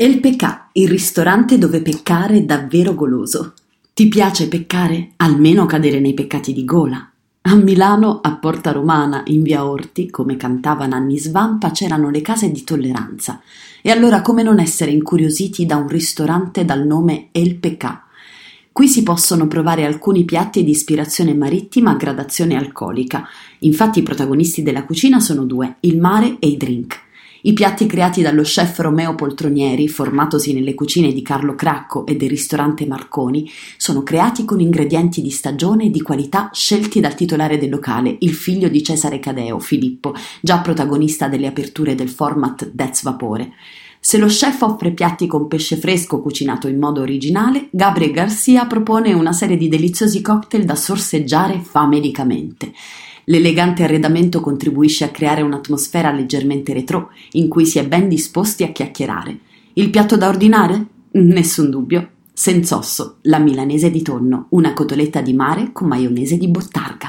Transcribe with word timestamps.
El 0.00 0.20
Pecà, 0.20 0.68
il 0.74 0.88
ristorante 0.88 1.58
dove 1.58 1.82
peccare 1.82 2.36
è 2.36 2.42
davvero 2.44 2.94
goloso. 2.94 3.54
Ti 3.92 4.06
piace 4.06 4.46
peccare? 4.46 5.14
Almeno 5.16 5.66
cadere 5.66 5.98
nei 5.98 6.14
peccati 6.14 6.52
di 6.52 6.64
gola. 6.64 7.10
A 7.40 7.54
Milano, 7.56 8.20
a 8.22 8.36
Porta 8.36 8.70
Romana, 8.70 9.24
in 9.26 9.42
via 9.42 9.66
Orti, 9.66 10.08
come 10.08 10.36
cantava 10.36 10.86
Nanni 10.86 11.18
Svampa, 11.18 11.72
c'erano 11.72 12.10
le 12.10 12.20
case 12.20 12.52
di 12.52 12.62
tolleranza. 12.62 13.40
E 13.82 13.90
allora 13.90 14.22
come 14.22 14.44
non 14.44 14.60
essere 14.60 14.92
incuriositi 14.92 15.66
da 15.66 15.74
un 15.74 15.88
ristorante 15.88 16.64
dal 16.64 16.86
nome 16.86 17.30
El 17.32 17.56
Pecà? 17.56 18.04
Qui 18.70 18.86
si 18.86 19.02
possono 19.02 19.48
provare 19.48 19.84
alcuni 19.84 20.24
piatti 20.24 20.62
di 20.62 20.70
ispirazione 20.70 21.34
marittima 21.34 21.90
a 21.90 21.96
gradazione 21.96 22.54
alcolica. 22.54 23.26
Infatti 23.58 23.98
i 23.98 24.04
protagonisti 24.04 24.62
della 24.62 24.84
cucina 24.84 25.18
sono 25.18 25.42
due, 25.42 25.78
il 25.80 25.98
mare 25.98 26.36
e 26.38 26.46
i 26.46 26.56
drink. 26.56 27.06
I 27.48 27.54
piatti 27.54 27.86
creati 27.86 28.20
dallo 28.20 28.42
chef 28.42 28.78
Romeo 28.80 29.14
Poltronieri, 29.14 29.88
formatosi 29.88 30.52
nelle 30.52 30.74
cucine 30.74 31.14
di 31.14 31.22
Carlo 31.22 31.54
Cracco 31.54 32.04
e 32.04 32.14
del 32.14 32.28
ristorante 32.28 32.84
Marconi, 32.86 33.50
sono 33.78 34.02
creati 34.02 34.44
con 34.44 34.60
ingredienti 34.60 35.22
di 35.22 35.30
stagione 35.30 35.86
e 35.86 35.90
di 35.90 36.02
qualità 36.02 36.50
scelti 36.52 37.00
dal 37.00 37.14
titolare 37.14 37.56
del 37.56 37.70
locale, 37.70 38.14
il 38.18 38.34
figlio 38.34 38.68
di 38.68 38.82
Cesare 38.82 39.18
Cadeo, 39.18 39.58
Filippo, 39.60 40.12
già 40.42 40.58
protagonista 40.58 41.28
delle 41.28 41.46
aperture 41.46 41.94
del 41.94 42.10
format 42.10 42.70
That's 42.76 43.02
Vapore. 43.02 43.52
Se 43.98 44.18
lo 44.18 44.26
chef 44.26 44.60
offre 44.60 44.90
piatti 44.90 45.26
con 45.26 45.48
pesce 45.48 45.78
fresco 45.78 46.20
cucinato 46.20 46.68
in 46.68 46.78
modo 46.78 47.00
originale, 47.00 47.68
Gabriel 47.70 48.12
Garcia 48.12 48.66
propone 48.66 49.14
una 49.14 49.32
serie 49.32 49.56
di 49.56 49.68
deliziosi 49.68 50.20
cocktail 50.20 50.66
da 50.66 50.74
sorseggiare 50.74 51.60
famedicamente. 51.60 52.72
L'elegante 53.28 53.82
arredamento 53.82 54.40
contribuisce 54.40 55.04
a 55.04 55.10
creare 55.10 55.42
un'atmosfera 55.42 56.10
leggermente 56.10 56.72
retro, 56.72 57.10
in 57.32 57.48
cui 57.48 57.66
si 57.66 57.78
è 57.78 57.86
ben 57.86 58.08
disposti 58.08 58.64
a 58.64 58.72
chiacchierare. 58.72 59.38
Il 59.74 59.90
piatto 59.90 60.16
da 60.16 60.28
ordinare? 60.28 60.86
Nessun 61.10 61.68
dubbio. 61.68 62.08
Senz'osso, 62.32 63.18
la 63.22 63.38
milanese 63.38 63.90
di 63.90 64.00
tonno, 64.00 64.46
una 64.50 64.72
cotoletta 64.72 65.20
di 65.20 65.34
mare 65.34 65.72
con 65.72 65.88
maionese 65.88 66.38
di 66.38 66.48
bottarga. 66.48 67.06